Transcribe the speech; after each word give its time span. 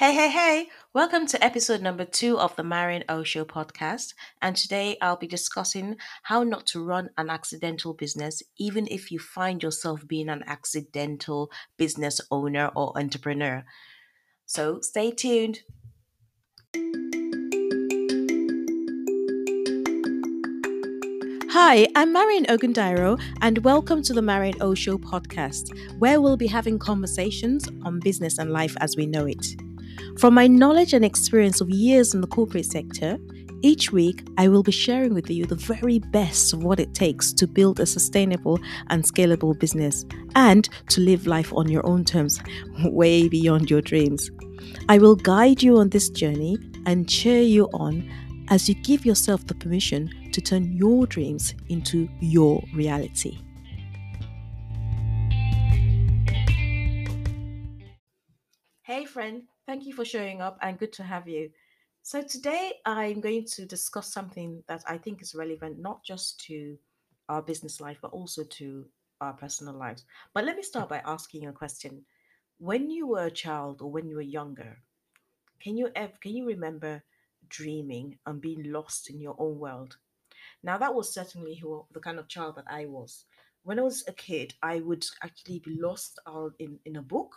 Hey, 0.00 0.14
hey, 0.14 0.30
hey! 0.30 0.68
Welcome 0.94 1.26
to 1.26 1.44
episode 1.44 1.82
number 1.82 2.06
two 2.06 2.38
of 2.38 2.56
the 2.56 2.62
Marion 2.62 3.04
O 3.10 3.22
Show 3.22 3.44
podcast. 3.44 4.14
And 4.40 4.56
today 4.56 4.96
I'll 5.02 5.18
be 5.18 5.26
discussing 5.26 5.96
how 6.22 6.42
not 6.42 6.66
to 6.68 6.82
run 6.82 7.10
an 7.18 7.28
accidental 7.28 7.92
business, 7.92 8.42
even 8.56 8.88
if 8.90 9.12
you 9.12 9.18
find 9.18 9.62
yourself 9.62 10.08
being 10.08 10.30
an 10.30 10.42
accidental 10.46 11.50
business 11.76 12.18
owner 12.30 12.70
or 12.74 12.96
entrepreneur. 12.96 13.62
So 14.46 14.80
stay 14.80 15.10
tuned. 15.10 15.60
Hi, 21.52 21.86
I'm 21.94 22.14
Marion 22.14 22.46
Ogundairo, 22.46 23.20
and 23.42 23.58
welcome 23.58 24.02
to 24.04 24.14
the 24.14 24.22
Marion 24.22 24.54
O 24.62 24.72
Show 24.72 24.96
podcast, 24.96 25.68
where 25.98 26.22
we'll 26.22 26.38
be 26.38 26.46
having 26.46 26.78
conversations 26.78 27.68
on 27.84 28.00
business 28.00 28.38
and 28.38 28.50
life 28.50 28.74
as 28.80 28.96
we 28.96 29.04
know 29.04 29.26
it. 29.26 29.46
From 30.18 30.34
my 30.34 30.46
knowledge 30.46 30.92
and 30.92 31.04
experience 31.04 31.60
of 31.60 31.70
years 31.70 32.14
in 32.14 32.20
the 32.20 32.26
corporate 32.26 32.66
sector, 32.66 33.18
each 33.62 33.92
week 33.92 34.26
I 34.38 34.48
will 34.48 34.62
be 34.62 34.72
sharing 34.72 35.12
with 35.12 35.28
you 35.28 35.44
the 35.44 35.54
very 35.54 35.98
best 35.98 36.52
of 36.52 36.64
what 36.64 36.80
it 36.80 36.94
takes 36.94 37.32
to 37.34 37.46
build 37.46 37.78
a 37.78 37.86
sustainable 37.86 38.58
and 38.88 39.04
scalable 39.04 39.58
business 39.58 40.04
and 40.34 40.68
to 40.88 41.00
live 41.00 41.26
life 41.26 41.52
on 41.52 41.68
your 41.68 41.86
own 41.86 42.04
terms, 42.04 42.40
way 42.84 43.28
beyond 43.28 43.70
your 43.70 43.82
dreams. 43.82 44.30
I 44.88 44.98
will 44.98 45.16
guide 45.16 45.62
you 45.62 45.76
on 45.78 45.90
this 45.90 46.08
journey 46.08 46.58
and 46.86 47.08
cheer 47.08 47.42
you 47.42 47.66
on 47.74 48.08
as 48.48 48.68
you 48.68 48.74
give 48.74 49.06
yourself 49.06 49.46
the 49.46 49.54
permission 49.54 50.30
to 50.32 50.40
turn 50.40 50.72
your 50.72 51.06
dreams 51.06 51.54
into 51.68 52.08
your 52.20 52.62
reality. 52.74 53.38
Hey, 58.82 59.04
friend, 59.04 59.44
thank 59.70 59.86
you 59.86 59.92
for 59.94 60.04
showing 60.04 60.40
up 60.40 60.58
and 60.62 60.80
good 60.80 60.92
to 60.92 61.04
have 61.04 61.28
you. 61.28 61.48
So, 62.02 62.22
today 62.22 62.72
I'm 62.84 63.20
going 63.20 63.44
to 63.54 63.64
discuss 63.64 64.12
something 64.12 64.64
that 64.66 64.82
I 64.84 64.98
think 64.98 65.22
is 65.22 65.32
relevant 65.32 65.78
not 65.78 66.02
just 66.02 66.40
to 66.46 66.76
our 67.28 67.40
business 67.40 67.80
life, 67.80 67.98
but 68.02 68.10
also 68.10 68.42
to 68.42 68.84
our 69.20 69.32
personal 69.32 69.74
lives. 69.74 70.04
But 70.34 70.44
let 70.44 70.56
me 70.56 70.64
start 70.64 70.88
by 70.88 71.00
asking 71.04 71.46
a 71.46 71.52
question. 71.52 72.04
When 72.58 72.90
you 72.90 73.06
were 73.06 73.26
a 73.26 73.30
child 73.30 73.80
or 73.80 73.92
when 73.92 74.08
you 74.08 74.16
were 74.16 74.36
younger, 74.38 74.76
can 75.62 75.76
you 75.76 75.88
ever 75.94 76.14
can 76.20 76.34
you 76.34 76.46
remember 76.46 77.04
dreaming 77.48 78.18
and 78.26 78.40
being 78.40 78.72
lost 78.72 79.08
in 79.08 79.20
your 79.20 79.36
own 79.38 79.56
world? 79.60 79.98
Now, 80.64 80.78
that 80.78 80.96
was 80.96 81.14
certainly 81.14 81.54
who, 81.54 81.86
the 81.92 82.00
kind 82.00 82.18
of 82.18 82.26
child 82.26 82.56
that 82.56 82.66
I 82.68 82.86
was. 82.86 83.24
When 83.62 83.78
I 83.78 83.82
was 83.82 84.02
a 84.08 84.12
kid, 84.12 84.52
I 84.64 84.80
would 84.80 85.06
actually 85.22 85.60
be 85.60 85.78
lost 85.78 86.18
out 86.26 86.54
in, 86.58 86.80
in 86.84 86.96
a 86.96 87.02
book. 87.02 87.36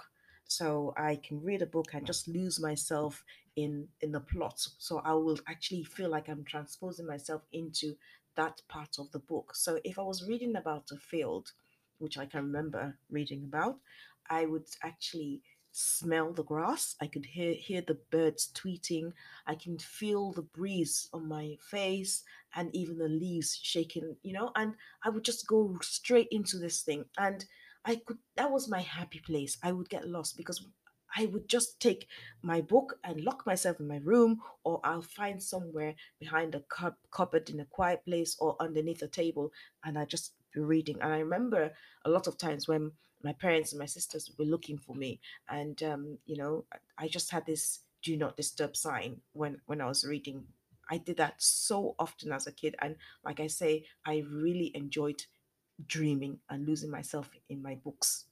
So 0.57 0.93
I 0.97 1.15
can 1.15 1.41
read 1.43 1.61
a 1.61 1.65
book 1.75 1.93
and 1.93 2.05
just 2.05 2.27
lose 2.27 2.59
myself 2.59 3.23
in 3.55 3.87
in 4.01 4.11
the 4.11 4.19
plot. 4.19 4.59
So 4.77 4.99
I 4.99 5.13
will 5.13 5.39
actually 5.47 5.83
feel 5.83 6.09
like 6.09 6.27
I'm 6.29 6.43
transposing 6.43 7.07
myself 7.07 7.41
into 7.51 7.95
that 8.35 8.61
part 8.67 8.93
of 8.99 9.11
the 9.11 9.19
book. 9.19 9.55
So 9.55 9.79
if 9.83 9.97
I 9.99 10.03
was 10.03 10.27
reading 10.27 10.55
about 10.55 10.91
a 10.91 10.97
field, 10.97 11.51
which 11.99 12.17
I 12.17 12.25
can 12.25 12.43
remember 12.45 12.97
reading 13.09 13.43
about, 13.43 13.79
I 14.29 14.45
would 14.45 14.67
actually 14.81 15.41
smell 15.71 16.33
the 16.33 16.43
grass. 16.43 16.95
I 17.01 17.07
could 17.07 17.25
hear 17.25 17.53
hear 17.53 17.81
the 17.81 17.99
birds 18.11 18.51
tweeting. 18.53 19.13
I 19.47 19.55
can 19.55 19.77
feel 19.79 20.31
the 20.31 20.41
breeze 20.43 21.09
on 21.13 21.27
my 21.27 21.57
face 21.61 22.23
and 22.55 22.73
even 22.75 22.97
the 22.97 23.07
leaves 23.09 23.55
shaking, 23.61 24.17
you 24.23 24.33
know, 24.33 24.51
and 24.55 24.75
I 25.03 25.09
would 25.09 25.23
just 25.23 25.47
go 25.47 25.77
straight 25.81 26.27
into 26.31 26.57
this 26.57 26.81
thing. 26.81 27.05
And 27.17 27.45
I 27.85 27.95
could 27.97 28.17
that 28.35 28.51
was 28.51 28.67
my 28.69 28.81
happy 28.81 29.19
place. 29.19 29.57
I 29.63 29.71
would 29.71 29.89
get 29.89 30.07
lost 30.07 30.37
because 30.37 30.65
I 31.15 31.27
would 31.27 31.47
just 31.47 31.79
take 31.79 32.07
my 32.41 32.59
book 32.61 32.99
and 33.03 33.21
lock 33.23 33.45
myself 33.45 33.79
in 33.79 33.87
my 33.87 33.97
room, 33.97 34.41
or 34.63 34.79
I'll 34.83 35.01
find 35.03 35.41
somewhere 35.41 35.95
behind 36.19 36.55
a 36.55 36.61
cup, 36.61 36.97
cupboard 37.11 37.49
in 37.49 37.59
a 37.59 37.65
quiet 37.65 38.03
place 38.05 38.35
or 38.39 38.55
underneath 38.59 39.01
a 39.03 39.07
table, 39.07 39.51
and 39.83 39.97
I 39.97 40.05
just 40.05 40.33
be 40.53 40.61
reading. 40.61 40.97
And 41.01 41.13
I 41.13 41.19
remember 41.19 41.71
a 42.03 42.09
lot 42.09 42.27
of 42.27 42.37
times 42.37 42.67
when 42.67 42.93
my 43.23 43.33
parents 43.33 43.71
and 43.71 43.79
my 43.79 43.85
sisters 43.85 44.31
were 44.37 44.45
looking 44.45 44.77
for 44.77 44.95
me, 44.95 45.19
and 45.49 45.81
um, 45.83 46.17
you 46.25 46.37
know, 46.37 46.65
I 46.97 47.07
just 47.07 47.31
had 47.31 47.45
this 47.45 47.81
"do 48.01 48.17
not 48.17 48.37
disturb" 48.37 48.75
sign 48.75 49.21
when 49.33 49.61
when 49.67 49.81
I 49.81 49.87
was 49.87 50.03
reading. 50.05 50.47
I 50.89 50.97
did 50.97 51.17
that 51.17 51.41
so 51.41 51.95
often 51.99 52.31
as 52.33 52.47
a 52.47 52.51
kid, 52.51 52.75
and 52.79 52.95
like 53.23 53.39
I 53.39 53.47
say, 53.47 53.85
I 54.05 54.23
really 54.29 54.71
enjoyed 54.75 55.23
dreaming 55.87 56.39
and 56.49 56.65
losing 56.65 56.89
myself 56.91 57.29
in 57.49 57.61
my 57.61 57.75
books. 57.75 58.25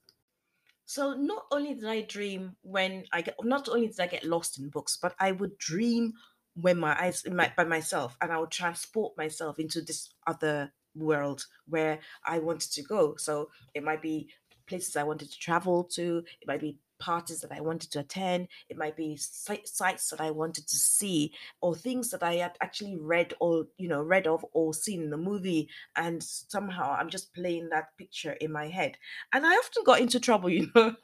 So 0.84 1.14
not 1.14 1.46
only 1.50 1.74
did 1.74 1.86
I 1.86 2.02
dream 2.02 2.56
when 2.62 3.04
I 3.12 3.22
get, 3.22 3.36
not 3.42 3.68
only 3.68 3.88
did 3.88 4.00
I 4.00 4.06
get 4.06 4.24
lost 4.24 4.58
in 4.58 4.68
books, 4.68 4.98
but 5.00 5.14
I 5.18 5.32
would 5.32 5.56
dream 5.58 6.12
when 6.54 6.78
my 6.78 7.00
eyes 7.00 7.24
my, 7.30 7.52
by 7.56 7.64
myself, 7.64 8.16
and 8.20 8.30
I 8.30 8.38
would 8.38 8.50
transport 8.50 9.16
myself 9.16 9.58
into 9.58 9.80
this 9.80 10.10
other 10.26 10.72
world 10.94 11.46
where 11.66 12.00
I 12.24 12.40
wanted 12.40 12.72
to 12.72 12.82
go. 12.82 13.16
So 13.16 13.48
it 13.74 13.82
might 13.82 14.02
be 14.02 14.28
places 14.66 14.96
I 14.96 15.04
wanted 15.04 15.30
to 15.30 15.38
travel 15.38 15.84
to. 15.94 16.24
It 16.40 16.46
might 16.46 16.60
be 16.60 16.78
parties 17.02 17.40
that 17.40 17.50
I 17.50 17.60
wanted 17.60 17.90
to 17.90 17.98
attend. 17.98 18.46
It 18.68 18.78
might 18.78 18.96
be 18.96 19.16
si- 19.16 19.64
sites 19.64 20.08
that 20.10 20.20
I 20.20 20.30
wanted 20.30 20.68
to 20.68 20.76
see, 20.76 21.32
or 21.60 21.74
things 21.74 22.10
that 22.10 22.22
I 22.22 22.34
had 22.34 22.56
actually 22.62 22.96
read 22.96 23.34
or 23.40 23.66
you 23.76 23.88
know 23.88 24.02
read 24.02 24.26
of 24.28 24.46
or 24.52 24.72
seen 24.72 25.02
in 25.02 25.10
the 25.10 25.16
movie, 25.16 25.68
and 25.96 26.22
somehow 26.22 26.92
I'm 26.92 27.10
just 27.10 27.34
playing 27.34 27.70
that 27.70 27.96
picture 27.98 28.32
in 28.40 28.52
my 28.52 28.68
head. 28.68 28.96
And 29.32 29.44
I 29.44 29.50
often 29.54 29.82
got 29.84 30.00
into 30.00 30.20
trouble, 30.20 30.48
you 30.56 30.70
know, 30.74 30.94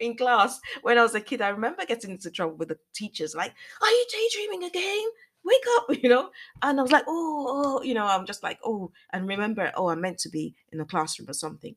in 0.00 0.16
class 0.16 0.60
when 0.82 0.98
I 0.98 1.02
was 1.02 1.14
a 1.14 1.20
kid. 1.20 1.42
I 1.42 1.48
remember 1.48 1.84
getting 1.84 2.12
into 2.12 2.30
trouble 2.30 2.56
with 2.56 2.68
the 2.68 2.78
teachers, 2.94 3.34
like, 3.34 3.52
"Are 3.82 3.90
you 3.90 4.06
daydreaming 4.10 4.64
again?" 4.64 5.06
Wake 5.44 5.64
up, 5.76 5.86
you 6.02 6.08
know, 6.08 6.30
and 6.62 6.80
I 6.80 6.82
was 6.82 6.90
like, 6.90 7.04
oh, 7.06 7.46
oh, 7.78 7.82
you 7.82 7.92
know, 7.92 8.06
I'm 8.06 8.24
just 8.24 8.42
like, 8.42 8.58
oh, 8.64 8.92
and 9.12 9.28
remember, 9.28 9.70
oh, 9.76 9.90
I'm 9.90 10.00
meant 10.00 10.16
to 10.20 10.30
be 10.30 10.54
in 10.72 10.78
the 10.78 10.86
classroom 10.86 11.28
or 11.28 11.34
something. 11.34 11.76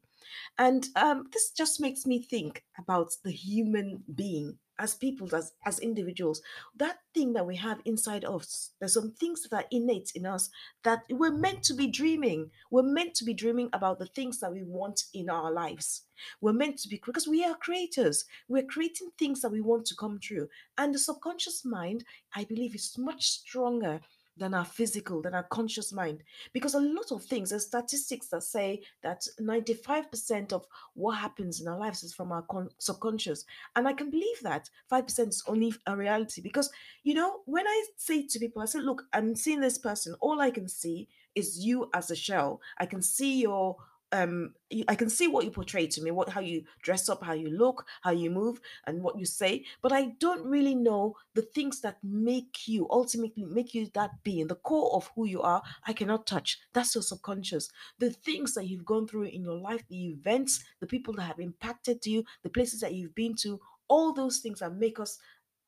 And 0.58 0.88
um, 0.96 1.26
this 1.32 1.52
just 1.52 1.80
makes 1.80 2.06
me 2.06 2.22
think 2.22 2.64
about 2.80 3.12
the 3.24 3.32
human 3.32 4.04
being 4.14 4.58
as 4.80 4.94
people, 4.94 5.34
as, 5.36 5.54
as 5.66 5.80
individuals. 5.80 6.42
That 6.76 6.98
thing 7.14 7.34
that 7.34 7.48
we 7.48 7.56
have 7.56 7.80
inside 7.86 8.26
us, 8.26 8.72
there's 8.80 8.94
some 8.94 9.12
things 9.12 9.42
that 9.44 9.56
are 9.56 9.66
innate 9.72 10.12
in 10.14 10.26
us 10.26 10.50
that 10.84 11.02
we're 11.10 11.32
meant 11.32 11.64
to 11.64 11.74
be 11.74 11.88
dreaming. 11.88 12.52
We're 12.70 12.84
meant 12.84 13.16
to 13.16 13.26
be 13.26 13.34
dreaming 13.34 13.70
about 13.74 14.00
the 14.00 14.06
things 14.06 14.40
that 14.40 14.54
we 14.54 14.64
want 14.64 15.04
in 15.14 15.30
our 15.30 15.52
lives. 15.52 16.04
We're 16.42 16.54
meant 16.54 16.78
to 16.80 16.90
be, 16.90 17.02
because 17.04 17.28
we 17.28 17.44
are 17.44 17.56
creators. 17.56 18.26
We're 18.48 18.64
creating 18.64 19.10
things 19.18 19.42
that 19.42 19.52
we 19.52 19.62
want 19.62 19.86
to 19.88 19.96
come 19.96 20.20
true. 20.22 20.48
And 20.78 20.94
the 20.94 21.00
subconscious 21.00 21.66
mind, 21.66 22.04
I 22.36 22.44
believe, 22.44 22.76
is 22.76 22.96
much 22.98 23.28
stronger 23.28 24.02
than 24.38 24.53
our 24.53 24.66
physical, 24.66 25.22
than 25.22 25.34
our 25.34 25.44
conscious 25.44 25.92
mind. 25.92 26.24
Because 26.53 26.74
a 26.74 26.80
lot 26.80 27.12
of 27.12 27.24
things, 27.24 27.50
there's 27.50 27.66
statistics 27.66 28.28
that 28.28 28.44
say 28.44 28.81
that 29.03 29.25
95% 29.42 30.53
of 30.53 30.66
what 30.94 31.18
happens 31.18 31.62
in 31.62 31.68
our 31.68 31.78
lives 31.78 32.03
is 32.03 32.14
from 32.14 32.31
our 32.31 32.44
con- 32.44 32.70
subconscious. 32.78 33.46
And 33.75 33.88
I 33.88 33.94
can 33.94 34.09
believe 34.09 34.40
that 34.42 34.70
5% 34.92 35.30
is 35.30 35.44
only 35.48 35.74
a 35.86 35.96
reality. 35.96 36.42
Because, 36.42 36.72
you 37.03 37.14
know, 37.14 37.42
when 37.46 37.68
I 37.68 37.86
say 37.96 38.25
to 38.28 38.40
people, 38.40 38.62
I 38.62 38.66
say, 38.66 38.80
look, 38.80 39.03
I'm 39.14 39.36
seeing 39.36 39.59
this 39.59 39.78
person, 39.78 40.16
all 40.20 40.42
I 40.42 40.52
can 40.52 40.68
see 40.68 41.08
is 41.36 41.64
you 41.64 41.90
as 41.94 42.12
a 42.12 42.16
shell. 42.16 42.62
I 42.80 42.86
can 42.86 43.02
see 43.02 43.42
your 43.42 43.78
um 44.13 44.53
you- 44.69 44.85
i 44.88 44.95
can 44.95 45.09
see 45.09 45.28
what 45.28 45.44
you 45.44 45.51
portray 45.51 45.85
to 45.85 46.01
me 46.01 46.12
what 46.12 46.29
how 46.29 46.40
you 46.40 46.63
dress 46.81 47.09
up 47.09 47.23
how 47.23 47.34
you 47.34 47.50
look 47.50 47.85
how 48.01 48.12
you 48.12 48.29
move 48.29 48.59
and 48.85 49.01
what 49.03 49.18
you 49.19 49.25
say 49.25 49.66
but 49.81 49.91
i 49.91 50.06
don't 50.19 50.45
really 50.45 50.75
know 50.75 51.16
the 51.34 51.41
things 51.41 51.81
that 51.81 51.97
make 52.03 52.68
you 52.68 52.88
ultimately 52.90 53.44
make 53.44 53.73
you 53.73 53.88
that 53.94 54.12
being. 54.23 54.47
The 54.47 54.56
core 54.56 54.94
of 54.95 55.09
who 55.16 55.25
you 55.25 55.41
are 55.41 55.62
i 55.85 55.94
cannot 55.94 56.25
touch. 56.25 56.59
That's 56.73 56.95
your 56.95 57.01
subconscious. 57.01 57.69
The 58.00 58.12
things 58.12 58.53
that 58.53 58.68
you've 58.68 58.85
gone 58.85 59.07
through 59.07 59.23
in 59.23 59.44
your 59.44 59.59
life 59.59 59.84
the 59.90 60.07
events 60.07 60.63
the 60.79 60.88
people 60.88 61.13
that 61.16 61.24
have 61.24 61.39
impacted 61.39 62.06
you 62.06 62.24
the 62.44 62.50
places 62.50 62.79
that 62.81 62.94
you've 62.94 63.16
been 63.16 63.35
to 63.38 63.59
all 63.89 64.13
those 64.13 64.39
things 64.39 64.59
that 64.59 64.74
make 64.75 65.00
us 65.00 65.18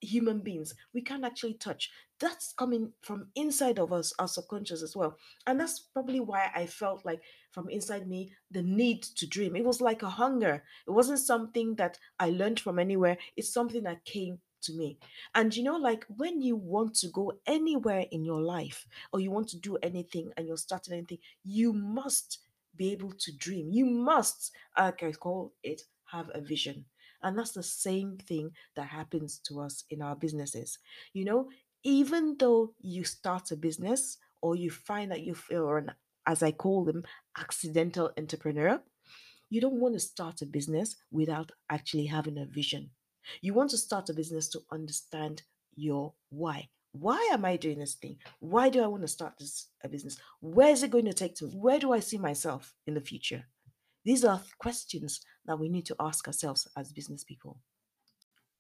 human 0.02 0.40
beings 0.40 0.74
we 0.94 1.02
can't 1.02 1.26
actually 1.26 1.54
touch. 1.56 1.92
That's 2.20 2.54
coming 2.54 2.92
from 3.02 3.28
inside 3.36 3.80
of 3.80 3.94
us 3.94 4.14
our 4.20 4.28
subconscious 4.28 4.82
as 4.84 4.96
well. 4.96 5.18
And 5.48 5.60
that's 5.60 5.80
probably 5.80 6.20
why 6.20 6.50
i 6.56 6.66
felt 6.66 7.06
like 7.06 7.22
from 7.52 7.70
inside 7.70 8.08
me 8.08 8.34
the 8.52 8.62
need 8.62 9.04
to 9.04 9.28
dream. 9.28 9.56
It 9.56 9.66
was 9.66 9.82
like 9.82 10.04
a 10.04 10.10
hunger. 10.10 10.64
It 10.88 10.92
wasn't 10.92 11.20
something 11.20 11.76
that 11.76 11.98
i 12.20 12.30
learned 12.30 12.60
from 12.60 12.80
anywhere. 12.80 13.18
It's 13.36 13.54
something 13.54 13.84
that 13.84 14.06
came 14.06 14.40
to 14.62 14.74
me. 14.74 14.98
And 15.36 15.56
you 15.56 15.64
know 15.64 15.78
like 15.78 16.06
when 16.18 16.42
you 16.42 16.56
want 16.56 16.96
to 16.96 17.08
go 17.10 17.34
anywhere 17.46 18.06
in 18.12 18.24
your 18.26 18.42
life 18.42 18.86
or 19.14 19.20
you 19.20 19.32
want 19.32 19.48
to 19.50 19.58
do 19.58 19.78
anything 19.78 20.32
and 20.38 20.48
you're 20.48 20.58
starting 20.58 20.94
anything 20.94 21.20
you 21.44 21.74
must 21.74 22.40
be 22.76 22.92
able 22.92 23.12
to 23.12 23.32
dream. 23.36 23.72
You 23.72 23.86
must 23.86 24.52
uh, 24.78 24.92
like 25.02 25.04
i 25.04 25.12
call 25.12 25.54
it 25.64 25.82
have 26.06 26.30
a 26.34 26.42
vision 26.42 26.86
and 27.24 27.38
that's 27.38 27.52
the 27.52 27.64
same 27.64 28.18
thing 28.18 28.52
that 28.76 28.88
happens 28.88 29.40
to 29.46 29.62
us 29.62 29.84
in 29.90 30.02
our 30.02 30.16
businesses. 30.16 30.78
You 31.14 31.26
know, 31.26 31.50
even 31.84 32.36
though 32.40 32.74
you 32.80 33.04
start 33.04 33.52
a 33.52 33.56
business 33.56 34.18
or 34.42 34.56
you 34.56 34.70
find 34.70 35.12
that 35.12 35.22
you 35.22 35.34
feel 35.36 35.70
an, 35.76 35.92
as 36.26 36.44
I 36.44 36.52
call 36.52 36.86
them, 36.86 37.04
accidental 37.38 38.12
entrepreneur, 38.18 38.82
you 39.50 39.62
don't 39.62 39.80
want 39.80 39.96
to 39.96 40.00
start 40.00 40.42
a 40.42 40.46
business 40.46 40.96
without 41.12 41.52
actually 41.70 42.06
having 42.06 42.38
a 42.38 42.46
vision. 42.46 42.92
You 43.42 43.54
want 43.54 43.72
to 43.72 43.78
start 43.78 44.10
a 44.10 44.14
business 44.14 44.48
to 44.50 44.62
understand 44.72 45.44
your 45.76 46.14
why. 46.30 46.70
Why 46.92 47.30
am 47.32 47.46
I 47.46 47.58
doing 47.58 47.80
this 47.80 47.96
thing? 47.96 48.18
Why 48.40 48.70
do 48.70 48.84
I 48.84 48.88
want 48.88 49.04
to 49.04 49.08
start 49.08 49.34
this 49.40 49.68
a 49.84 49.90
business? 49.90 50.18
Where 50.40 50.70
is 50.70 50.84
it 50.84 50.92
going 50.92 51.06
to 51.06 51.14
take 51.14 51.36
to? 51.36 51.46
Where 51.48 51.80
do 51.80 51.94
I 51.94 52.00
see 52.00 52.18
myself 52.18 52.74
in 52.88 52.96
the 52.96 53.02
future? 53.02 53.46
These 54.06 54.24
are 54.24 54.42
questions 54.58 55.22
that 55.46 55.60
we 55.60 55.70
need 55.70 55.86
to 55.88 55.96
ask 56.00 56.28
ourselves 56.28 56.68
as 56.78 56.94
business 56.94 57.24
people. 57.24 57.60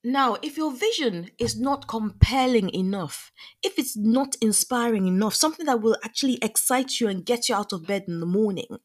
Now, 0.03 0.37
if 0.41 0.55
your 0.55 0.71
vision 0.71 1.31
is 1.37 1.59
not 1.59 1.87
compelling 1.87 2.69
enough, 2.69 3.33
if 3.61 3.77
it's 3.77 3.97
not 3.97 4.35
inspiring 4.41 5.07
enough, 5.07 5.35
something 5.35 5.65
that 5.65 5.81
will 5.81 5.97
actually 6.03 6.39
excite 6.41 7.01
you 7.01 7.09
and 7.09 7.25
get 7.25 7.49
you 7.49 7.55
out 7.55 7.73
of 7.73 7.85
bed 7.85 8.05
in 8.07 8.21
the 8.21 8.25
morning, 8.25 8.77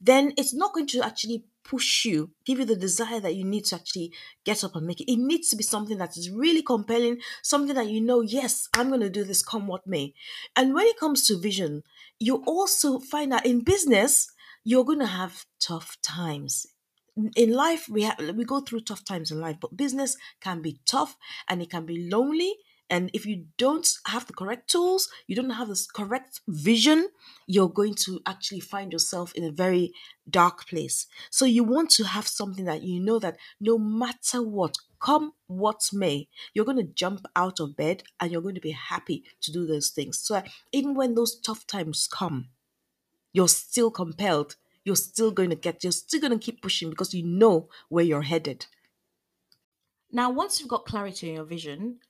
then 0.00 0.32
it's 0.38 0.54
not 0.54 0.72
going 0.72 0.86
to 0.86 1.02
actually 1.02 1.44
push 1.64 2.04
you, 2.04 2.30
give 2.44 2.58
you 2.58 2.64
the 2.64 2.76
desire 2.76 3.20
that 3.20 3.34
you 3.34 3.44
need 3.44 3.64
to 3.66 3.74
actually 3.74 4.12
get 4.44 4.62
up 4.64 4.76
and 4.76 4.86
make 4.86 5.00
it. 5.00 5.10
It 5.10 5.18
needs 5.18 5.48
to 5.50 5.56
be 5.56 5.62
something 5.62 5.98
that 5.98 6.16
is 6.16 6.30
really 6.30 6.62
compelling, 6.62 7.18
something 7.42 7.74
that 7.74 7.88
you 7.88 8.00
know, 8.00 8.20
yes, 8.20 8.68
I'm 8.74 8.88
going 8.88 9.00
to 9.00 9.10
do 9.10 9.24
this 9.24 9.42
come 9.42 9.66
what 9.66 9.86
may. 9.86 10.14
And 10.56 10.74
when 10.74 10.86
it 10.86 10.98
comes 10.98 11.26
to 11.26 11.38
vision, 11.38 11.82
you 12.18 12.42
also 12.46 13.00
find 13.00 13.32
that 13.32 13.46
in 13.46 13.64
business, 13.64 14.30
you're 14.64 14.84
going 14.84 15.00
to 15.00 15.06
have 15.06 15.44
tough 15.60 15.98
times. 16.02 16.66
In 17.36 17.52
life 17.52 17.88
we 17.88 18.02
have 18.02 18.18
we 18.34 18.44
go 18.44 18.60
through 18.60 18.80
tough 18.80 19.04
times 19.04 19.30
in 19.30 19.40
life 19.40 19.58
but 19.60 19.76
business 19.76 20.16
can 20.40 20.60
be 20.62 20.80
tough 20.84 21.16
and 21.48 21.62
it 21.62 21.70
can 21.70 21.86
be 21.86 22.08
lonely. 22.10 22.54
And 22.90 23.08
if 23.14 23.24
you 23.24 23.46
don't 23.56 23.88
have 24.06 24.26
the 24.26 24.32
correct 24.32 24.68
tools 24.68 25.08
you 25.28 25.36
don't 25.36 25.50
have 25.50 25.68
this 25.68 25.86
correct 25.86 26.40
vision 26.48 27.08
you're 27.46 27.68
going 27.68 27.94
to 28.06 28.20
actually 28.26 28.60
find 28.60 28.92
yourself 28.92 29.32
in 29.34 29.44
a 29.44 29.52
very 29.52 29.92
dark 30.28 30.66
place. 30.66 31.06
So 31.30 31.44
you 31.44 31.62
want 31.62 31.90
to 31.90 32.04
have 32.04 32.26
something 32.26 32.64
that 32.64 32.82
you 32.82 32.98
know 33.00 33.20
that 33.20 33.36
no 33.60 33.78
matter 33.78 34.42
what 34.42 34.74
come 34.98 35.34
what 35.46 35.88
may 35.92 36.26
you're 36.52 36.64
going 36.64 36.84
to 36.84 36.94
jump 36.94 37.26
out 37.36 37.60
of 37.60 37.76
bed 37.76 38.02
and 38.18 38.32
you're 38.32 38.42
going 38.42 38.56
to 38.56 38.60
be 38.60 38.72
happy 38.72 39.22
to 39.42 39.52
do 39.52 39.66
those 39.66 39.90
things. 39.90 40.18
So 40.18 40.42
even 40.72 40.94
when 40.96 41.14
those 41.14 41.38
tough 41.38 41.64
times 41.66 42.08
come 42.12 42.48
you're 43.34 43.48
still 43.48 43.90
compelled 43.90 44.56
you're 44.84 44.96
still 44.96 45.30
going 45.30 45.50
to 45.50 45.56
get, 45.56 45.82
you're 45.82 45.92
still 45.92 46.20
going 46.20 46.38
to 46.38 46.44
keep 46.44 46.62
pushing 46.62 46.90
because 46.90 47.14
you 47.14 47.24
know 47.24 47.68
where 47.88 48.04
you're 48.04 48.22
headed. 48.22 48.66
Now, 50.12 50.30
once 50.30 50.60
you've 50.60 50.68
got 50.68 50.84
clarity 50.84 51.30
in 51.30 51.36
your 51.36 51.44
vision, 51.44 52.00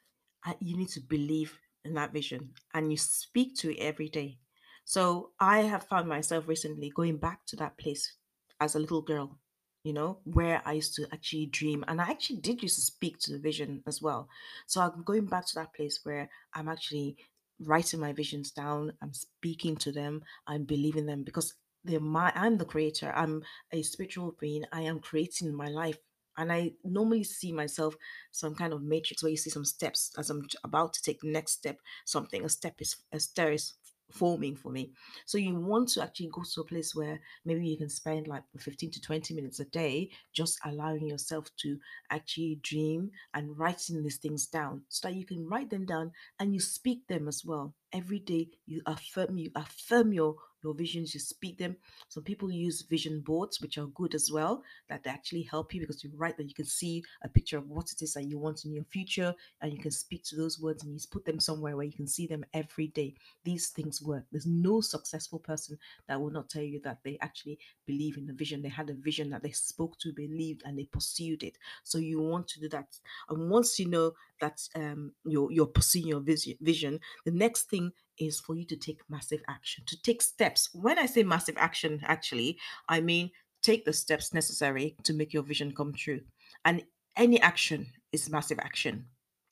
uh, 0.47 0.55
you 0.61 0.77
need 0.77 0.89
to 0.91 1.01
believe 1.01 1.59
in 1.85 1.95
that 1.95 2.13
vision 2.13 2.53
and 2.75 2.91
you 2.91 2.99
speak 2.99 3.57
to 3.57 3.73
it 3.73 3.81
every 3.81 4.09
day. 4.09 4.39
So 4.85 5.31
I 5.41 5.61
have 5.61 5.85
found 5.85 6.09
myself 6.09 6.47
recently 6.49 6.91
going 6.91 7.17
back 7.17 7.47
to 7.47 7.57
that 7.57 7.79
place 7.79 8.17
as 8.61 8.75
a 8.75 8.79
little 8.79 9.01
girl, 9.01 9.39
you 9.85 9.93
know, 9.93 10.19
where 10.25 10.61
I 10.67 10.73
used 10.73 10.95
to 10.97 11.07
actually 11.13 11.47
dream. 11.47 11.85
And 11.89 12.01
I 12.01 12.11
actually 12.11 12.41
did 12.41 12.63
used 12.63 12.77
to 12.77 12.83
speak 12.83 13.19
to 13.21 13.33
the 13.33 13.39
vision 13.39 13.83
as 13.87 14.03
well. 14.03 14.29
So 14.67 14.83
I'm 14.83 15.03
going 15.05 15.27
back 15.27 15.47
to 15.47 15.55
that 15.55 15.75
place 15.75 16.01
where 16.03 16.29
I'm 16.53 16.69
actually 16.69 17.17
writing 17.61 18.01
my 18.01 18.13
visions 18.13 18.51
down, 18.51 18.93
I'm 19.03 19.13
speaking 19.13 19.77
to 19.77 19.93
them, 19.93 20.23
I'm 20.47 20.65
believing 20.65 21.07
them 21.07 21.23
because 21.23 21.55
they're 21.85 22.01
my 22.01 22.33
I'm 22.35 22.57
the 22.57 22.65
creator. 22.65 23.13
I'm 23.15 23.43
a 23.71 23.83
spiritual 23.83 24.35
being. 24.41 24.65
I 24.73 24.83
am 24.83 25.01
creating 25.01 25.55
my 25.55 25.69
life. 25.69 25.99
And 26.37 26.51
I 26.51 26.73
normally 26.83 27.23
see 27.23 27.53
myself 27.53 27.95
some 28.33 28.57
kind 28.57 28.73
of 28.73 28.83
matrix 28.83 29.23
where 29.23 29.31
you 29.31 29.37
see 29.37 29.51
some 29.51 29.65
steps 29.65 30.11
as 30.19 30.31
I'm 30.31 30.49
about 30.65 30.93
to 30.95 31.03
take 31.03 31.21
the 31.21 31.31
next 31.31 31.53
step, 31.53 31.79
something, 32.07 32.45
a 32.45 32.49
step 32.49 32.75
is 32.81 32.97
a 33.13 33.21
stair 33.21 33.53
is 33.53 33.75
forming 34.11 34.57
for 34.57 34.71
me. 34.71 34.93
So 35.27 35.39
you 35.39 35.55
want 35.57 35.89
to 35.91 36.03
actually 36.03 36.29
go 36.33 36.43
to 36.43 36.61
a 36.61 36.65
place 36.65 36.95
where 36.95 37.21
maybe 37.45 37.67
you 37.67 37.77
can 37.77 37.89
spend 37.89 38.29
like 38.29 38.45
15 38.59 38.91
to 38.93 39.01
20 39.01 39.35
minutes 39.35 39.61
a 39.61 39.65
day 39.67 40.11
just 40.33 40.59
allowing 40.65 41.09
yourself 41.09 41.49
to 41.59 41.79
actually 42.11 42.61
dream 42.63 43.11
and 43.35 43.59
writing 43.59 44.03
these 44.03 44.19
things 44.19 44.47
down 44.47 44.83
so 44.89 45.09
that 45.09 45.17
you 45.17 45.25
can 45.25 45.47
write 45.49 45.71
them 45.71 45.85
down 45.87 46.13
and 46.39 46.55
you 46.55 46.61
speak 46.61 47.07
them 47.09 47.29
as 47.29 47.45
well. 47.45 47.75
Every 47.93 48.19
day 48.19 48.49
you 48.67 48.83
affirm 48.87 49.39
you 49.39 49.51
affirm 49.55 50.13
your 50.13 50.37
your 50.65 50.75
visions, 50.75 51.15
you 51.15 51.21
speak 51.21 51.59
them. 51.59 51.77
Some 52.09 52.23
people 52.25 52.51
use 52.51 52.83
vision 52.83 53.21
boards, 53.21 53.61
which 53.61 53.79
are 53.79 53.87
good 53.87 54.15
as 54.15 54.31
well, 54.33 54.63
that 54.89 55.05
they 55.05 55.11
actually 55.11 55.43
help 55.43 55.75
you 55.75 55.81
because 55.81 56.03
you 56.03 56.11
write 56.17 56.37
that 56.39 56.49
you 56.49 56.55
can 56.55 56.65
see 56.65 57.05
a 57.23 57.29
picture 57.29 57.59
of 57.59 57.69
what 57.69 57.93
it 57.93 58.03
is 58.03 58.15
that 58.15 58.25
you 58.25 58.39
want 58.39 58.65
in 58.65 58.73
your 58.73 58.85
future 58.85 59.35
and 59.61 59.73
you 59.73 59.79
can 59.79 59.91
speak 59.91 60.25
to 60.25 60.37
those 60.37 60.59
words 60.61 60.83
and 60.83 60.93
you 60.93 61.01
put 61.11 61.25
them 61.25 61.39
somewhere 61.39 61.77
where 61.77 61.87
you 61.87 61.93
can 61.93 62.07
see 62.07 62.27
them 62.27 62.45
every 62.55 62.89
day. 62.89 63.15
These 63.45 63.69
things 63.69 64.03
work. 64.03 64.25
There's 64.33 64.47
no 64.47 64.81
successful 64.81 65.39
person 65.39 65.79
that 66.09 66.21
will 66.21 66.31
not 66.31 66.49
tell 66.49 66.63
you 66.63 66.81
that 66.85 66.99
they 67.05 67.19
actually 67.21 67.59
believe 67.87 68.17
in 68.17 68.27
the 68.27 68.33
vision. 68.33 68.63
They 68.63 68.69
had 68.69 68.91
a 68.91 68.95
vision 68.95 69.31
that 69.31 69.43
they 69.43 69.51
spoke 69.51 69.99
to, 69.99 70.13
believed, 70.13 70.63
and 70.65 70.79
they 70.79 70.85
pursued 70.85 71.43
it. 71.43 71.59
So 71.83 71.99
you 71.99 72.21
want 72.21 72.49
to 72.49 72.61
do 72.61 72.69
that. 72.71 72.99
And 73.29 73.51
once 73.51 73.79
you 73.79 73.89
know 73.89 74.13
that 74.41 74.61
um, 74.75 75.13
you're, 75.25 75.51
you're 75.51 75.67
pursuing 75.67 76.09
your 76.09 76.21
vision, 76.21 77.01
the 77.25 77.31
next 77.31 77.65
thing 77.71 77.93
is 78.19 78.41
for 78.41 78.55
you 78.55 78.65
to 78.67 78.77
take 78.77 79.01
massive 79.09 79.43
action, 79.49 79.85
to 79.87 80.01
take 80.03 80.23
steps. 80.23 80.69
When 80.73 80.99
I 80.99 81.07
say 81.07 81.23
massive 81.23 81.57
action, 81.59 82.01
actually, 82.05 82.59
I 82.89 83.01
mean 83.01 83.31
take 83.63 83.85
the 83.85 83.93
steps 83.93 84.35
necessary 84.35 84.95
to 85.03 85.15
make 85.15 85.33
your 85.33 85.43
vision 85.43 85.73
come 85.73 85.93
true. 85.93 86.21
And 86.65 86.83
any 87.17 87.41
action 87.41 87.87
is 88.13 88.31
massive 88.31 88.59
action. 88.59 89.07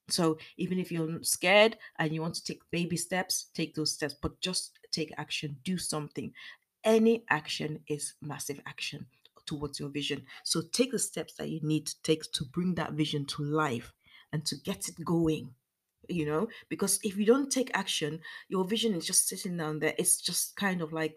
So 0.09 0.38
even 0.59 0.79
if 0.79 0.93
you're 0.93 1.23
scared 1.23 1.79
and 1.99 2.12
you 2.12 2.20
want 2.20 2.35
to 2.35 2.44
take 2.44 2.61
baby 2.70 2.97
steps, 2.97 3.47
take 3.55 3.75
those 3.75 3.93
steps, 3.93 4.14
but 4.20 4.41
just 4.41 4.79
take 4.91 5.12
action, 5.17 5.56
do 5.64 5.79
something. 5.79 6.32
Any 6.85 7.25
action 7.31 7.81
is 7.88 8.14
massive 8.20 8.61
action 8.67 9.06
towards 9.47 9.81
your 9.81 9.88
vision. 9.88 10.25
So 10.44 10.61
take 10.61 10.93
the 10.93 10.99
steps 10.99 11.35
that 11.35 11.49
you 11.49 11.61
need 11.62 11.87
to 11.87 12.03
take 12.03 12.31
to 12.32 12.44
bring 12.44 12.75
that 12.75 12.93
vision 12.93 13.25
to 13.26 13.43
life 13.43 13.93
and 14.32 14.44
to 14.47 14.56
get 14.56 14.88
it 14.88 15.05
going 15.05 15.55
you 16.08 16.26
know 16.26 16.49
because 16.69 16.99
if 17.02 17.16
you 17.16 17.25
don't 17.25 17.50
take 17.50 17.70
action 17.75 18.20
your 18.49 18.64
vision 18.64 18.94
is 18.94 19.06
just 19.06 19.28
sitting 19.28 19.56
down 19.56 19.78
there. 19.78 19.94
It's 19.99 20.20
just 20.20 20.56
kind 20.56 20.82
of 20.82 20.93
like 20.93 21.16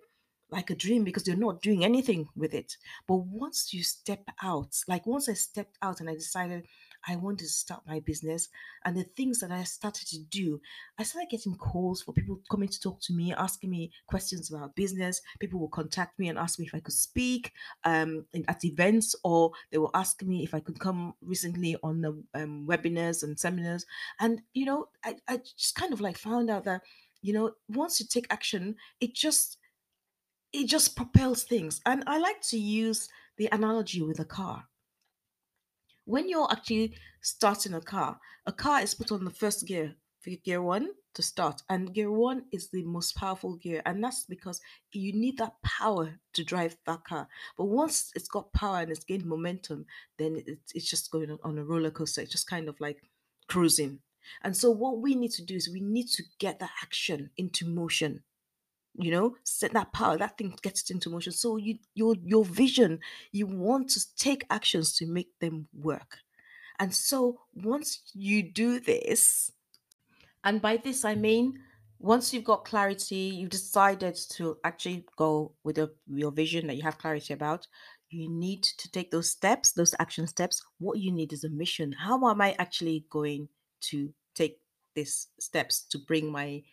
like 0.51 0.69
a 0.69 0.75
dream 0.75 1.03
because 1.03 1.27
you're 1.27 1.35
not 1.37 1.61
doing 1.61 1.83
anything 1.83 2.27
with 2.35 2.53
it. 2.53 2.77
But 3.07 3.15
once 3.17 3.73
you 3.73 3.83
step 3.83 4.23
out 4.43 4.75
like 4.87 5.05
once 5.05 5.27
i 5.29 5.33
stepped 5.33 5.77
out 5.81 5.99
and 5.99 6.09
i 6.09 6.13
decided 6.13 6.65
I 7.07 7.15
wanted 7.15 7.45
to 7.45 7.49
start 7.49 7.81
my 7.87 7.99
business. 7.99 8.49
And 8.83 8.97
the 8.97 9.03
things 9.03 9.39
that 9.39 9.51
I 9.51 9.63
started 9.63 10.07
to 10.07 10.19
do, 10.19 10.59
I 10.97 11.03
started 11.03 11.29
getting 11.29 11.55
calls 11.55 12.01
for 12.01 12.13
people 12.13 12.41
coming 12.49 12.69
to 12.69 12.79
talk 12.79 13.01
to 13.01 13.13
me, 13.13 13.33
asking 13.33 13.69
me 13.69 13.91
questions 14.07 14.49
about 14.49 14.75
business. 14.75 15.21
People 15.39 15.59
will 15.59 15.69
contact 15.69 16.17
me 16.17 16.29
and 16.29 16.37
ask 16.37 16.59
me 16.59 16.65
if 16.65 16.73
I 16.73 16.79
could 16.79 16.93
speak 16.93 17.51
um, 17.83 18.25
at 18.47 18.65
events, 18.65 19.15
or 19.23 19.51
they 19.71 19.77
will 19.77 19.91
ask 19.93 20.21
me 20.23 20.43
if 20.43 20.53
I 20.53 20.59
could 20.59 20.79
come 20.79 21.13
recently 21.21 21.75
on 21.83 22.01
the 22.01 22.23
um, 22.33 22.65
webinars 22.67 23.23
and 23.23 23.39
seminars. 23.39 23.85
And, 24.19 24.41
you 24.53 24.65
know, 24.65 24.87
I, 25.03 25.15
I 25.27 25.37
just 25.57 25.75
kind 25.75 25.93
of 25.93 26.01
like 26.01 26.17
found 26.17 26.49
out 26.49 26.63
that, 26.65 26.81
you 27.21 27.33
know, 27.33 27.51
once 27.69 27.99
you 27.99 28.05
take 28.09 28.27
action, 28.29 28.75
it 28.99 29.13
just, 29.13 29.57
it 30.53 30.67
just 30.67 30.95
propels 30.95 31.43
things. 31.43 31.81
And 31.85 32.03
I 32.07 32.17
like 32.17 32.41
to 32.49 32.57
use 32.57 33.09
the 33.37 33.49
analogy 33.51 34.01
with 34.01 34.19
a 34.19 34.25
car 34.25 34.65
when 36.05 36.29
you're 36.29 36.51
actually 36.51 36.95
starting 37.21 37.73
a 37.73 37.81
car, 37.81 38.19
a 38.45 38.51
car 38.51 38.81
is 38.81 38.93
put 38.93 39.11
on 39.11 39.25
the 39.25 39.31
first 39.31 39.65
gear, 39.65 39.95
gear 40.43 40.61
one 40.61 40.89
to 41.13 41.21
start, 41.21 41.61
and 41.69 41.93
gear 41.93 42.11
one 42.11 42.45
is 42.51 42.69
the 42.69 42.83
most 42.83 43.15
powerful 43.15 43.55
gear, 43.55 43.81
and 43.85 44.03
that's 44.03 44.25
because 44.25 44.61
you 44.91 45.13
need 45.13 45.37
that 45.37 45.53
power 45.63 46.19
to 46.33 46.43
drive 46.43 46.77
that 46.85 47.03
car. 47.03 47.27
But 47.57 47.65
once 47.65 48.11
it's 48.15 48.27
got 48.27 48.53
power 48.53 48.79
and 48.79 48.91
it's 48.91 49.03
gained 49.03 49.25
momentum, 49.25 49.85
then 50.17 50.37
it, 50.37 50.59
it's 50.73 50.89
just 50.89 51.11
going 51.11 51.37
on 51.43 51.57
a 51.57 51.63
roller 51.63 51.91
coaster. 51.91 52.21
It's 52.21 52.31
just 52.31 52.49
kind 52.49 52.69
of 52.69 52.79
like 52.79 53.01
cruising. 53.47 53.99
And 54.43 54.55
so, 54.55 54.71
what 54.71 54.99
we 55.01 55.15
need 55.15 55.31
to 55.31 55.45
do 55.45 55.55
is 55.55 55.69
we 55.69 55.81
need 55.81 56.07
to 56.09 56.23
get 56.39 56.59
that 56.59 56.71
action 56.81 57.29
into 57.37 57.67
motion 57.67 58.23
you 58.97 59.11
know 59.11 59.35
set 59.43 59.73
that 59.73 59.91
power 59.93 60.17
that 60.17 60.37
thing 60.37 60.55
gets 60.61 60.81
it 60.83 60.93
into 60.93 61.09
motion. 61.09 61.31
So 61.31 61.57
you 61.57 61.79
your 61.93 62.15
your 62.23 62.45
vision 62.45 62.99
you 63.31 63.47
want 63.47 63.89
to 63.91 64.15
take 64.15 64.45
actions 64.49 64.95
to 64.97 65.05
make 65.05 65.37
them 65.39 65.67
work. 65.73 66.17
And 66.79 66.93
so 66.93 67.39
once 67.53 68.01
you 68.13 68.43
do 68.51 68.79
this 68.79 69.51
and 70.43 70.61
by 70.61 70.77
this 70.77 71.05
i 71.05 71.15
mean 71.15 71.57
once 71.99 72.33
you've 72.33 72.43
got 72.43 72.65
clarity 72.65 73.33
you've 73.37 73.49
decided 73.49 74.15
to 74.29 74.57
actually 74.63 75.05
go 75.17 75.53
with 75.63 75.79
your 76.07 76.31
vision 76.31 76.67
that 76.67 76.75
you 76.75 76.83
have 76.83 76.97
clarity 76.97 77.33
about 77.33 77.65
you 78.09 78.29
need 78.29 78.63
to 78.63 78.91
take 78.91 79.11
those 79.11 79.31
steps 79.31 79.71
those 79.71 79.95
action 79.99 80.27
steps. 80.27 80.63
What 80.79 80.99
you 80.99 81.11
need 81.11 81.33
is 81.33 81.43
a 81.43 81.49
mission. 81.49 81.91
How 81.91 82.15
am 82.29 82.41
i 82.41 82.55
actually 82.59 83.05
going 83.09 83.49
to 83.81 84.13
take 84.33 84.59
these 84.95 85.27
steps 85.39 85.83
to 85.89 85.97
bring 85.97 86.31
my 86.31 86.63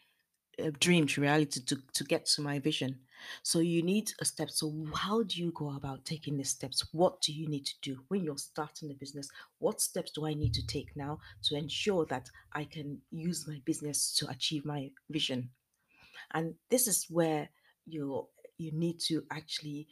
a 0.58 0.70
dream 0.70 1.06
to 1.08 1.20
reality 1.20 1.60
to, 1.60 1.76
to 1.94 2.04
get 2.04 2.26
to 2.26 2.42
my 2.42 2.58
vision. 2.58 3.00
So 3.42 3.60
you 3.60 3.82
need 3.82 4.12
a 4.20 4.24
step. 4.24 4.50
So 4.50 4.72
how 4.94 5.22
do 5.22 5.40
you 5.40 5.52
go 5.52 5.70
about 5.76 6.04
taking 6.04 6.36
the 6.36 6.44
steps? 6.44 6.86
What 6.92 7.20
do 7.20 7.32
you 7.32 7.48
need 7.48 7.66
to 7.66 7.74
do 7.80 8.00
when 8.08 8.24
you're 8.24 8.38
starting 8.38 8.90
a 8.90 8.94
business? 8.94 9.28
What 9.58 9.80
steps 9.80 10.12
do 10.12 10.26
I 10.26 10.34
need 10.34 10.54
to 10.54 10.66
take 10.66 10.96
now 10.96 11.20
to 11.44 11.56
ensure 11.56 12.04
that 12.06 12.30
I 12.52 12.64
can 12.64 13.00
use 13.10 13.46
my 13.46 13.60
business 13.64 14.12
to 14.16 14.28
achieve 14.28 14.64
my 14.64 14.90
vision? 15.08 15.50
And 16.32 16.54
this 16.70 16.88
is 16.88 17.06
where 17.08 17.48
you 17.86 18.28
you 18.58 18.72
need 18.72 19.00
to 19.00 19.24
actually 19.30 19.88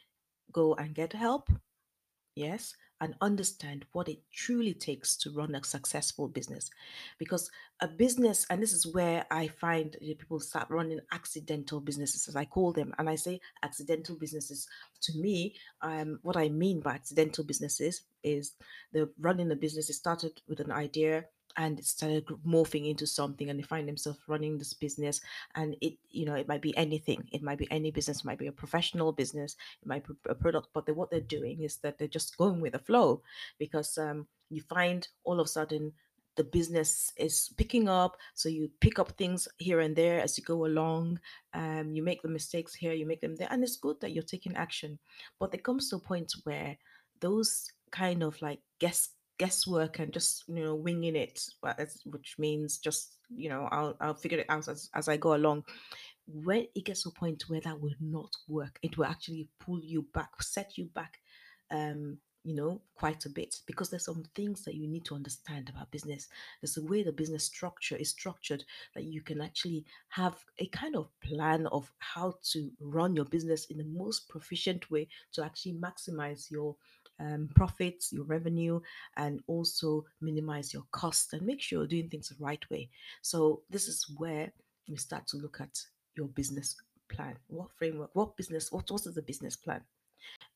go 0.51 0.75
and 0.75 0.95
get 0.95 1.13
help. 1.13 1.49
Yes, 2.35 2.75
and 3.01 3.15
understand 3.19 3.83
what 3.91 4.07
it 4.07 4.19
truly 4.31 4.73
takes 4.73 5.17
to 5.17 5.31
run 5.31 5.55
a 5.55 5.63
successful 5.63 6.27
business. 6.27 6.69
Because 7.17 7.49
a 7.81 7.87
business, 7.87 8.45
and 8.49 8.61
this 8.61 8.73
is 8.73 8.85
where 8.85 9.25
I 9.31 9.47
find 9.47 9.97
people 9.99 10.39
start 10.39 10.69
running 10.69 10.99
accidental 11.11 11.81
businesses, 11.81 12.27
as 12.27 12.35
I 12.35 12.45
call 12.45 12.71
them. 12.71 12.93
And 12.99 13.09
I 13.09 13.15
say 13.15 13.41
accidental 13.63 14.15
businesses 14.15 14.67
to 15.01 15.17
me, 15.17 15.55
um, 15.81 16.19
what 16.21 16.37
I 16.37 16.49
mean 16.49 16.79
by 16.79 16.93
accidental 16.93 17.43
businesses 17.43 18.03
is 18.23 18.53
the 18.93 19.09
running 19.19 19.51
a 19.51 19.55
business, 19.55 19.89
it 19.89 19.93
started 19.93 20.39
with 20.47 20.59
an 20.59 20.71
idea 20.71 21.25
and 21.57 21.79
it 21.79 21.85
started 21.85 22.25
morphing 22.47 22.89
into 22.89 23.05
something 23.07 23.49
and 23.49 23.59
they 23.59 23.63
find 23.63 23.87
themselves 23.87 24.19
running 24.27 24.57
this 24.57 24.73
business 24.73 25.21
and 25.55 25.75
it 25.81 25.93
you 26.09 26.25
know 26.25 26.35
it 26.35 26.47
might 26.47 26.61
be 26.61 26.75
anything. 26.77 27.27
It 27.31 27.43
might 27.43 27.57
be 27.57 27.71
any 27.71 27.91
business. 27.91 28.19
It 28.19 28.25
might 28.25 28.39
be 28.39 28.47
a 28.47 28.51
professional 28.51 29.11
business. 29.11 29.55
It 29.81 29.87
might 29.87 30.07
be 30.07 30.13
a 30.29 30.35
product 30.35 30.69
but 30.73 30.85
they, 30.85 30.91
what 30.91 31.09
they're 31.11 31.21
doing 31.21 31.61
is 31.61 31.77
that 31.77 31.97
they're 31.97 32.07
just 32.07 32.37
going 32.37 32.61
with 32.61 32.73
the 32.73 32.79
flow 32.79 33.21
because 33.59 33.97
um, 33.97 34.27
you 34.49 34.61
find 34.61 35.07
all 35.23 35.39
of 35.39 35.45
a 35.45 35.49
sudden 35.49 35.93
the 36.37 36.43
business 36.45 37.11
is 37.17 37.49
picking 37.57 37.89
up 37.89 38.15
so 38.35 38.47
you 38.47 38.69
pick 38.79 38.99
up 38.99 39.11
things 39.17 39.47
here 39.57 39.81
and 39.81 39.95
there 39.95 40.21
as 40.21 40.37
you 40.37 40.43
go 40.45 40.65
along 40.65 41.19
um, 41.53 41.93
you 41.93 42.01
make 42.01 42.21
the 42.21 42.29
mistakes 42.29 42.73
here 42.73 42.93
you 42.93 43.05
make 43.05 43.19
them 43.19 43.35
there 43.35 43.49
and 43.51 43.63
it's 43.63 43.75
good 43.75 43.99
that 43.99 44.11
you're 44.11 44.23
taking 44.23 44.55
action. 44.55 44.97
But 45.39 45.51
there 45.51 45.61
comes 45.61 45.89
to 45.89 45.97
a 45.97 45.99
point 45.99 46.31
where 46.43 46.77
those 47.19 47.71
kind 47.91 48.23
of 48.23 48.41
like 48.41 48.59
guess 48.79 49.09
guesswork 49.37 49.99
and 49.99 50.13
just 50.13 50.43
you 50.47 50.63
know 50.63 50.75
winging 50.75 51.15
it 51.15 51.43
which 52.05 52.35
means 52.37 52.77
just 52.77 53.15
you 53.35 53.49
know 53.49 53.67
i'll, 53.71 53.95
I'll 53.99 54.13
figure 54.13 54.39
it 54.39 54.45
out 54.49 54.67
as, 54.67 54.89
as 54.93 55.07
i 55.07 55.17
go 55.17 55.35
along. 55.35 55.63
When 56.27 56.67
it 56.75 56.85
gets 56.85 57.03
to 57.03 57.09
a 57.09 57.11
point 57.11 57.43
where 57.47 57.61
that 57.61 57.81
will 57.81 57.95
not 57.99 58.31
work 58.47 58.79
it 58.81 58.97
will 58.97 59.05
actually 59.05 59.49
pull 59.59 59.79
you 59.81 60.05
back 60.13 60.41
set 60.41 60.77
you 60.77 60.85
back 60.93 61.19
um 61.71 62.17
you 62.43 62.55
know 62.55 62.81
quite 62.95 63.25
a 63.25 63.29
bit 63.29 63.55
because 63.67 63.89
there's 63.89 64.05
some 64.05 64.23
things 64.35 64.63
that 64.63 64.75
you 64.75 64.87
need 64.87 65.05
to 65.05 65.15
understand 65.15 65.69
about 65.69 65.91
business. 65.91 66.27
There's 66.59 66.77
a 66.77 66.83
way 66.83 67.03
the 67.03 67.11
business 67.11 67.43
structure 67.43 67.95
is 67.95 68.09
structured 68.09 68.63
that 68.95 69.03
you 69.03 69.21
can 69.21 69.41
actually 69.41 69.85
have 70.09 70.43
a 70.57 70.65
kind 70.67 70.95
of 70.95 71.09
plan 71.21 71.67
of 71.67 71.91
how 71.99 72.35
to 72.51 72.71
run 72.79 73.15
your 73.15 73.25
business 73.25 73.65
in 73.65 73.77
the 73.77 73.83
most 73.83 74.27
proficient 74.27 74.89
way 74.89 75.07
to 75.33 75.43
actually 75.43 75.73
maximize 75.73 76.49
your 76.49 76.75
um, 77.21 77.49
profits, 77.55 78.11
your 78.11 78.25
revenue, 78.25 78.79
and 79.17 79.41
also 79.47 80.05
minimize 80.21 80.73
your 80.73 80.83
costs 80.91 81.33
and 81.33 81.41
make 81.43 81.61
sure 81.61 81.79
you're 81.79 81.87
doing 81.87 82.09
things 82.09 82.29
the 82.29 82.43
right 82.43 82.63
way. 82.69 82.89
So, 83.21 83.61
this 83.69 83.87
is 83.87 84.05
where 84.17 84.51
we 84.89 84.97
start 84.97 85.27
to 85.27 85.37
look 85.37 85.59
at 85.61 85.79
your 86.15 86.27
business 86.27 86.75
plan. 87.09 87.35
What 87.47 87.69
framework, 87.77 88.09
what 88.13 88.35
business, 88.35 88.71
what, 88.71 88.89
what 88.89 89.05
is 89.05 89.15
the 89.15 89.21
business 89.21 89.55
plan? 89.55 89.81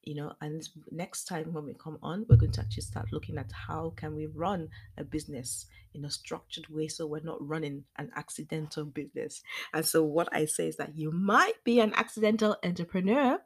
You 0.04 0.16
know 0.16 0.32
and 0.42 0.68
next 0.92 1.26
time 1.26 1.52
when 1.54 1.66
we 1.66 1.74
come 1.74 1.98
on 2.04 2.26
we're 2.30 2.36
going 2.36 2.52
to 2.52 2.62
actually 2.62 2.84
start 2.84 3.12
looking 3.12 3.38
at 3.38 3.52
how 3.52 3.92
can 3.96 4.16
we 4.16 4.28
run 4.28 4.70
a 4.98 5.04
business 5.04 5.66
in 5.94 6.06
a 6.06 6.12
structured 6.12 6.68
way 6.70 6.88
so 6.88 7.08
we're 7.08 7.20
not 7.22 7.46
running 7.46 7.84
an 7.98 8.12
accidental 8.16 8.86
business. 8.86 9.42
And 9.74 9.86
so 9.86 10.04
what 10.04 10.30
i 10.32 10.46
say 10.46 10.68
is 10.68 10.78
that 10.78 10.96
you 10.96 11.12
might 11.12 11.64
be 11.64 11.80
an 11.80 11.94
accidental 11.96 12.58
entrepreneur 12.64 13.40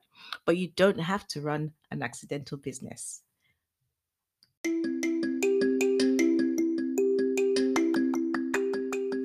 but 0.45 0.57
you 0.57 0.69
don't 0.75 0.99
have 0.99 1.27
to 1.27 1.41
run 1.41 1.71
an 1.91 2.01
accidental 2.01 2.57
business 2.57 3.21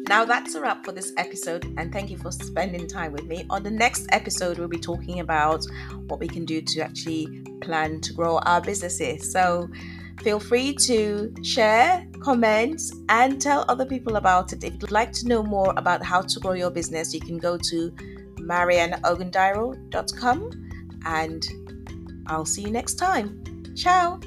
Now 0.09 0.25
that's 0.25 0.55
a 0.55 0.61
wrap 0.61 0.85
for 0.85 0.93
this 0.93 1.13
episode, 1.17 1.65
and 1.79 1.93
thank 1.93 2.11
you 2.11 2.19
for 2.19 2.31
spending 2.31 2.87
time 2.87 3.11
with 3.13 3.25
me. 3.25 3.47
On 3.49 3.63
the 3.63 3.71
next 3.71 4.07
episode, 4.13 4.59
we'll 4.59 4.69
be 4.69 4.79
talking 4.79 5.21
about 5.21 5.65
what 6.09 6.21
we 6.21 6.29
can 6.29 6.45
do 6.45 6.61
to 6.61 6.83
actually 6.83 7.27
plan 7.63 8.03
to 8.03 8.13
grow 8.13 8.37
our 8.41 8.61
businesses. 8.61 9.33
So 9.33 9.71
feel 10.23 10.39
free 10.39 10.75
to 10.87 11.33
share, 11.43 12.07
comment, 12.21 12.83
and 13.09 13.41
tell 13.41 13.65
other 13.69 13.87
people 13.87 14.17
about 14.17 14.53
it. 14.53 14.63
If 14.63 14.75
you'd 14.75 14.91
like 14.91 15.13
to 15.13 15.27
know 15.27 15.43
more 15.43 15.73
about 15.77 16.03
how 16.03 16.21
to 16.21 16.41
grow 16.41 16.53
your 16.53 16.71
business, 16.71 17.15
you 17.15 17.21
can 17.21 17.39
go 17.39 17.57
to 17.57 17.91
marianneogundairo.com 18.41 20.51
and 21.07 21.47
I'll 22.27 22.45
see 22.45 22.61
you 22.63 22.71
next 22.71 22.97
time. 22.97 23.43
Ciao. 23.75 24.21